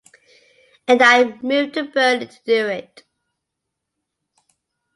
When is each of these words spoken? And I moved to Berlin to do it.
And 0.87 0.99
I 1.03 1.37
moved 1.43 1.75
to 1.75 1.83
Berlin 1.83 2.27
to 2.27 2.39
do 2.43 2.65
it. 2.69 3.03